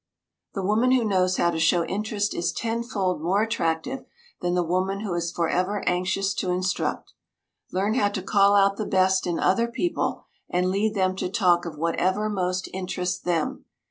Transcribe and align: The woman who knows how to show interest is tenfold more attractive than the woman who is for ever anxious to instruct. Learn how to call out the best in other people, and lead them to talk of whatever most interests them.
The 0.55 0.63
woman 0.63 0.93
who 0.93 1.05
knows 1.05 1.37
how 1.37 1.51
to 1.51 1.59
show 1.59 1.85
interest 1.85 2.33
is 2.33 2.51
tenfold 2.51 3.21
more 3.21 3.43
attractive 3.43 4.03
than 4.41 4.55
the 4.55 4.63
woman 4.63 5.01
who 5.01 5.13
is 5.13 5.31
for 5.31 5.47
ever 5.47 5.87
anxious 5.87 6.33
to 6.39 6.49
instruct. 6.49 7.13
Learn 7.71 7.93
how 7.93 8.09
to 8.09 8.23
call 8.23 8.55
out 8.55 8.77
the 8.77 8.87
best 8.87 9.27
in 9.27 9.37
other 9.39 9.67
people, 9.67 10.25
and 10.49 10.71
lead 10.71 10.95
them 10.95 11.15
to 11.17 11.29
talk 11.29 11.65
of 11.67 11.77
whatever 11.77 12.29
most 12.31 12.67
interests 12.73 13.19
them. 13.19 13.65